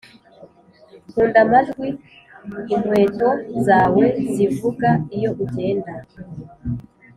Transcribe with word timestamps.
nkunda 1.09 1.39
amajwi 1.45 1.87
inkweto 2.73 3.29
zawe 3.65 4.03
zivuga 4.33 4.89
iyo 5.17 5.29
ugenda 5.43 5.93